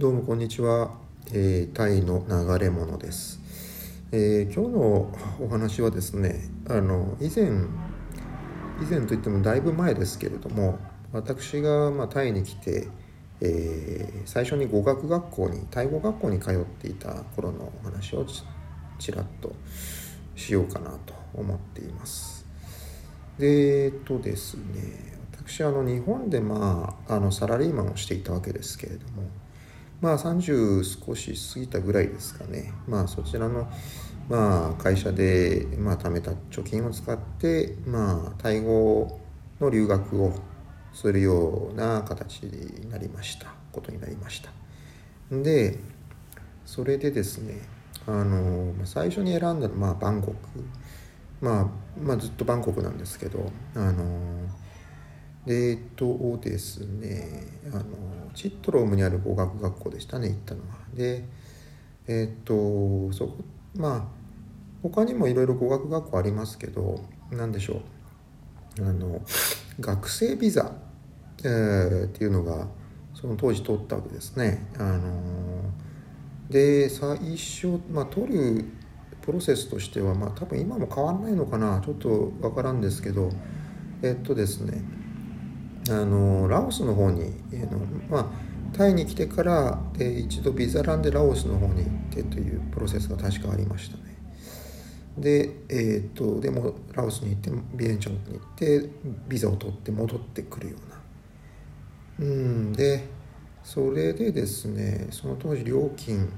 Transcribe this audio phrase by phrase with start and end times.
[0.00, 0.94] どうもこんにちは、
[1.34, 3.38] えー、タイの流れ物です、
[4.12, 7.50] えー今日のお話はですねあの以前
[8.80, 10.78] 以前といってもだいぶ前ですけれども
[11.12, 12.88] 私が、まあ、タイに来て、
[13.42, 18.42] えー最初に語学学校にタイ語学校に通っていた頃のお話をち
[18.98, 19.52] ちらっと
[20.34, 22.46] しようかなと思っています。
[23.38, 29.24] でえっとですね私あの日本でまああのサラリーマンをしていたわけですけれども
[30.00, 32.72] まあ30少し過ぎたぐらいですかね。
[32.86, 33.70] まあそちらの
[34.28, 39.20] まあ会社でまあ貯めた貯金を使ってまあタイ語
[39.60, 40.32] の留学を
[40.92, 43.60] するような形になりました。
[43.72, 44.50] ことになりました。
[45.30, 45.78] で
[46.66, 47.60] それでですね
[48.06, 50.36] あの最初に選んだのはまあバンコク。
[51.40, 51.66] まあ、
[51.98, 54.04] まあずっとバンコクなんですけどあの
[55.46, 57.84] えっとですねあの
[58.34, 60.66] チットロームにある語学学校でしたね行ったのは。
[60.94, 61.24] で
[62.06, 63.36] えっとそこ
[63.74, 64.04] まあ
[64.82, 67.82] 他にもいろいろ語学学校ありますけど何でしょ
[68.78, 68.84] う。
[68.88, 69.20] あの
[69.80, 70.72] 学生ビザ、
[71.44, 72.68] えーっていうのが
[73.14, 74.66] その当時取ったわけですね。
[74.78, 75.20] あの
[76.48, 78.64] で最初、まあ、取る
[79.22, 81.80] プロセスとしてはまあ多分今も変わんないのかな。
[81.84, 83.30] ちょっとわからんですけど
[84.02, 84.82] えっとですね
[85.90, 88.26] あのラオスの方に、えーのまあ、
[88.76, 94.02] タイに来てからで一度ビザランでラオスの方に行ってというプロセスが確かありましたね。
[95.18, 98.88] でえっとでもラオスに行ってビエンチャンに行って
[99.28, 101.00] ビザを取って戻ってくるような。
[102.20, 103.08] うんで
[103.64, 106.28] それでですねその当時料金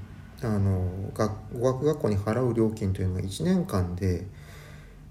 [0.41, 4.27] あの学語学学校に払う料金というのが1年間で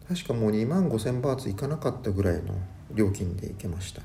[0.08, 2.54] 確かもう2万5,000バーツいかなかったぐらいの
[2.92, 4.02] 料金で行けました。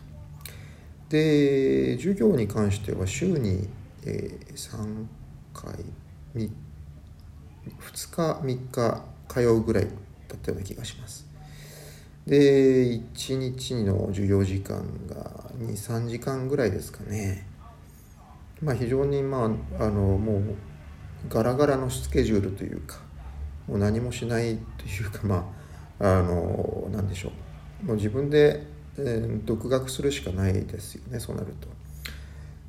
[1.10, 3.68] で授業に関しては週に、
[4.06, 5.06] えー3
[5.54, 5.74] 回
[6.36, 6.50] 2
[8.12, 9.90] 日3日通うぐらいだ
[10.36, 11.28] ったような気がします。
[12.26, 17.48] で1日の授業時間が23時間ぐらいですかね。
[18.62, 20.56] まあ非常にまああのもう
[21.30, 22.98] ガラガラのスケジュールというか
[23.68, 25.50] もう何もしないというかま
[26.00, 27.32] ああの何でしょう。
[27.86, 28.66] もう自分で、
[29.00, 31.68] えー独学するしかないですよねそうなると。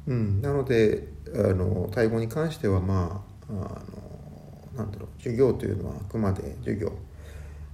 [0.09, 3.69] うん、なのであのタイ語に関してはまああの
[4.77, 6.93] なんだろう授業というのはあくまで授業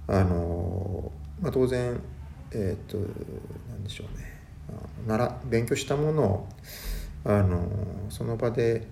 [0.07, 1.99] あの、まあ、当然
[2.51, 4.35] えっ、となんでしょうね
[5.07, 6.49] なら勉強したものを
[7.23, 7.67] あの
[8.09, 8.87] その場で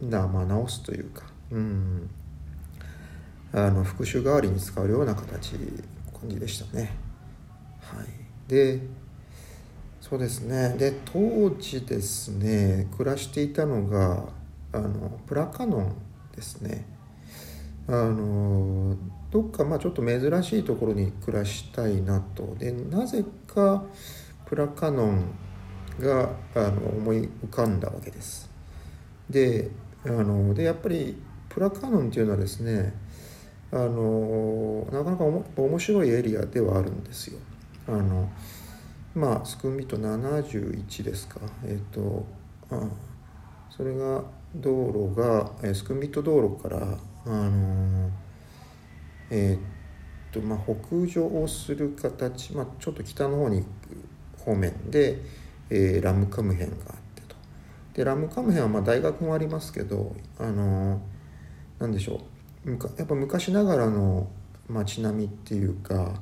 [0.00, 2.10] な、まあ、直すというか、うん、
[3.52, 5.52] あの復習代わりに使うような形
[6.20, 6.90] 感じでしたね。
[7.80, 8.06] はい、
[8.48, 8.80] で
[10.00, 10.74] そうですね。
[10.78, 14.24] で当時ですね暮らしていたのが
[14.72, 15.94] あのプラカノン
[16.34, 16.86] ですね。
[17.86, 18.96] あの
[19.30, 22.54] どっかまあちょっと珍しいところに暮らしたいなと。
[22.58, 23.84] でなぜか
[24.46, 25.34] プラカノン
[26.00, 28.48] があの思い浮かんだわけです。
[29.28, 29.70] で
[30.04, 31.20] あのでやっぱり
[31.50, 32.94] プラカノンっていうのはですね
[33.70, 37.38] あのなかなか面白いエリアではあるんですよ。
[37.88, 38.28] あの
[39.14, 41.40] まあスクンビット71ですか。
[41.64, 42.26] えっ、と
[42.70, 42.86] あ
[43.70, 44.22] それが
[44.54, 48.10] 道路がえースクンビット道路からあの
[49.30, 55.22] えっ、とまあ北上をする形、まあ、ちょっと北の方に行く方面で、
[55.70, 57.36] えーラムカムヘンがあってと。
[57.94, 61.00] でラムカムヘンはまあ大学もありますけどあの
[61.78, 62.20] なんでしょ
[62.66, 62.70] う。
[62.98, 64.28] やっぱ昔ながらの
[64.68, 66.20] 街並みっていうか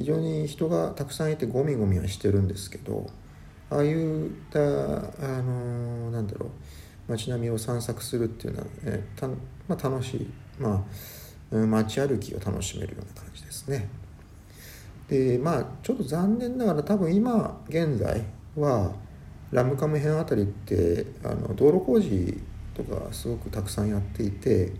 [0.00, 3.06] 非常に人がたくさんいてゴミゴミはしてるんですけど
[3.68, 4.62] ああいうたあ
[5.42, 9.36] のなんだろう街並みを散策するっていうのは、えーたま
[9.68, 10.86] あ、楽しい、ま
[11.52, 13.88] あ、街歩きを楽しめるような感じですね。
[15.08, 18.24] でまあちょっと残念ながら多分今現在
[18.56, 18.92] は
[19.50, 22.40] ラムカム編あたりってあの道路工事
[22.74, 24.72] とかすごくたくさんやっていて、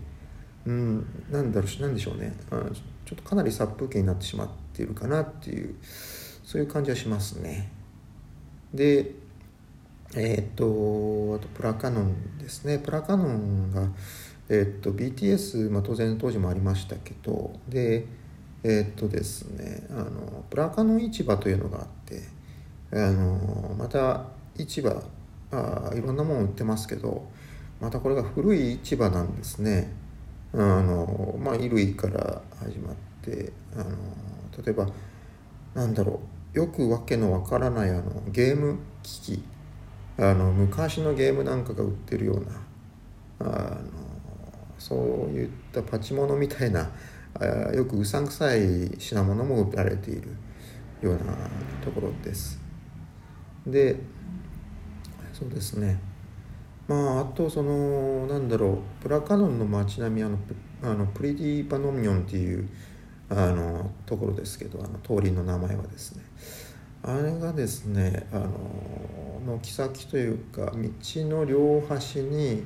[0.65, 2.33] うん、なんだろうなんでしょうね。
[2.51, 2.63] あ
[3.05, 5.75] ちょっとかなり殺風景になってしまっているかなっていう
[6.43, 7.71] そういう感じはしますね。
[8.73, 9.11] で
[10.15, 10.65] えっ、と
[11.35, 12.79] あとプラカノンですね。
[12.79, 13.87] プラカノンが、
[14.49, 18.05] えっと BTS、まあ、当然当時もありましたけどで
[18.63, 22.21] えっとですねあのプラカノン市場というのがあって
[22.91, 24.25] あのまた
[24.57, 25.01] 市場
[25.51, 27.29] あいろんなもの売ってますけど
[27.79, 29.91] またこれが古い市場なんですね。
[30.53, 33.85] あのまあ衣類から始まってあの
[34.63, 34.87] 例えば
[35.73, 36.19] なんだろ
[36.53, 39.43] うよくわけのわからないあのゲーム機器
[40.17, 42.51] あの昔のゲームなんかが売ってるような
[43.39, 43.81] あの
[44.77, 44.97] そう
[45.29, 46.91] いったパチモノみたいな
[47.39, 50.35] あよくうさんくさい品物も売られている
[51.01, 51.19] ような
[51.83, 52.59] ところです。
[53.65, 53.95] で
[55.33, 55.99] そうですね
[56.91, 60.37] まああとそのなんだろうプラカノンの街並みあの
[60.83, 62.67] あのプリディ・パノミョンっていう
[63.29, 66.23] あのところですけどあの通りの名前はですね。
[67.03, 72.63] あれがですねあの軒先というか道の両端に、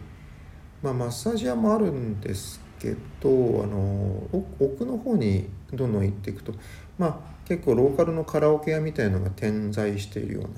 [0.81, 3.29] まあ、マッサージ屋もあるんですけど
[3.63, 4.27] あの
[4.59, 6.53] 奥の方にどんどん行っていくと
[6.97, 10.49] まあ結構ローカルのカラオケ屋みたいのが点在しているような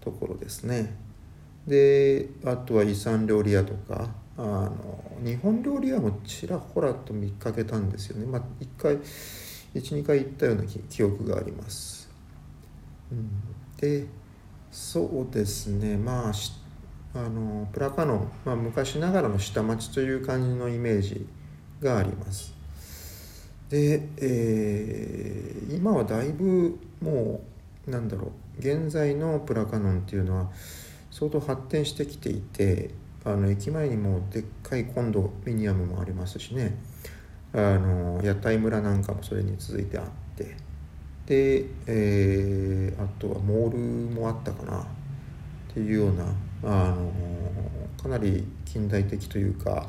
[0.00, 1.09] ところですね。
[1.66, 8.26] であとは遺産料理屋とかあの日本料理屋もちらほらと見かけたんですよね。
[8.26, 8.98] まあ一回
[9.74, 12.10] 12回行ったような記憶があります、
[13.12, 13.30] うん、
[13.76, 14.06] で
[14.72, 15.96] そうですね。
[15.96, 16.32] まあ
[17.12, 21.26] あのプラカノン、まあ、昔ながらの下町という感じのイメージ
[21.82, 22.54] があります。
[23.68, 27.40] で、えー、今はだいぶも
[27.86, 30.50] うなんだろう現在のプラカノンっていうのは
[31.10, 32.90] 相当発展してきていて
[33.24, 36.76] あの駅前にもでっかいコンドミニアムもありますしね。
[37.52, 40.56] あの屋台村なんかもそれに続いてあって。
[41.26, 43.78] で、えー、あとはモール
[44.14, 44.86] もあったかな。
[45.70, 46.24] っていうような
[46.64, 47.12] あの
[48.02, 49.88] かなり近代的というか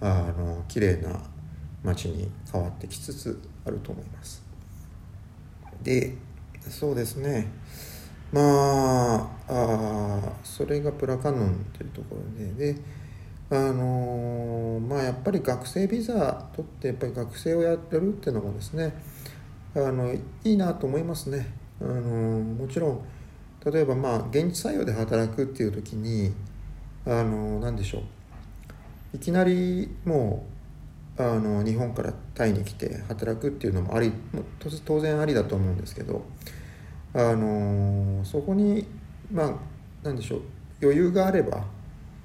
[0.00, 1.20] あの綺麗な
[1.82, 4.42] 街に変わってきつつあると思います。
[5.82, 6.14] で
[6.68, 7.48] そうですね。
[8.32, 12.80] まああそれがプラカノンというところでで
[13.50, 18.94] あのまあやっぱり学生ビザ取ってやっぱり学生をやってるっていうのもですね
[19.74, 21.46] あのいいなと思いますね。
[21.80, 23.00] あのもちろん
[23.64, 26.32] 例えばまあ現地採用で働くっていう時に
[27.06, 30.46] あの何でしょういきなりも
[31.18, 34.12] うあの日本からタイに来て働くっていうのもあり
[34.84, 36.24] 当然ありだと思うんですけど
[37.12, 38.86] あのそこに
[39.32, 39.54] まあ
[40.02, 40.40] 何でしょう
[40.82, 41.64] 余裕があれば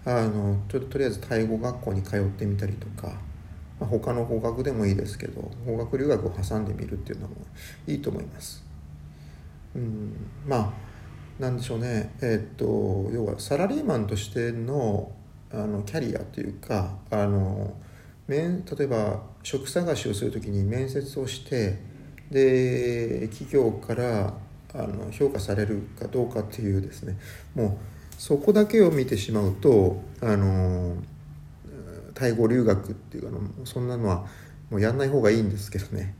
[0.05, 3.07] あのちょっととりあえずタイ語学校に通ってみたりとか、
[3.79, 7.35] まあ、他の語学でもいいですけど語学留学を挟んでみるっていうのも
[7.87, 8.63] いいと思います。
[9.75, 10.13] うん、
[10.47, 15.11] まあなんでしょうねえー、っと要はサラリーマンとしての
[15.51, 17.73] あのキャリアというかあの
[18.27, 21.79] 面例えば職探しをする時に面接をして
[22.31, 24.33] で企業から
[24.77, 27.18] あの評価されるかどうかっていうですね。
[27.56, 30.95] もうそこだけを見てしまうとあの
[32.13, 34.25] タイ語留学っていうかのそんなのは
[34.69, 36.16] もうやんない方がいいんですけどね。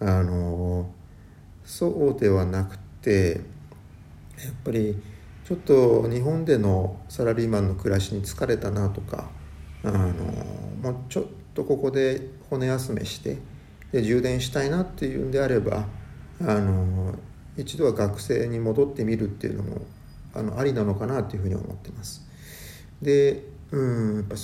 [0.00, 0.90] あの
[1.64, 3.40] そうではなくて
[4.42, 5.00] やっぱり
[5.44, 9.28] ちょっと日本でのサラリーマンの暮らしに疲れたなとか
[9.84, 10.14] あの
[10.82, 11.24] もうちょっ
[11.54, 13.38] とここで骨休めして
[13.92, 15.86] で充電したいなっていうんであれば
[16.40, 17.14] あの
[17.56, 19.82] 一度は学生に戻ってみるっていうのも
[20.34, 22.26] あのありなのかなというふうに思ってます。
[23.02, 24.34] でうんやっぱ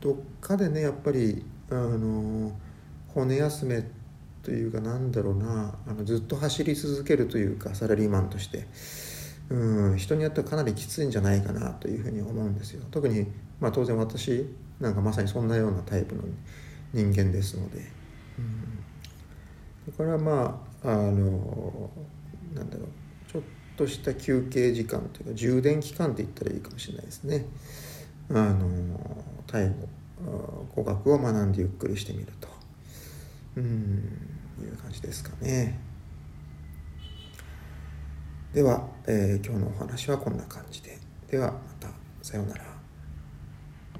[0.00, 2.52] どっかでねやっぱりあの
[3.08, 3.84] 骨休め
[4.42, 8.66] というかなんだろうなあのずっと走り続けるというかサラリーマンとして
[9.50, 12.82] うん人によってはかなりきついんじゃないかなというふうに思うんですよ。
[12.90, 13.26] 特に、
[13.60, 14.48] まあ、当然私
[14.80, 16.22] なんかまさにそんなようなタイプの
[16.92, 18.00] 人間ですので。
[18.38, 21.90] うん、だからまああの
[22.54, 23.42] なんだろうちょっ
[23.76, 27.46] とした休憩時間というか充電期間って言ったらいいかもしれないですね。
[28.30, 32.48] あのタイ語語学を学んでゆっくりしてみると
[33.56, 33.64] うん
[34.60, 35.78] いう感じですかね。
[38.52, 40.98] では、えー、今日のお話はこんな感じで。
[41.30, 41.88] ではまた
[42.22, 42.79] さようなら。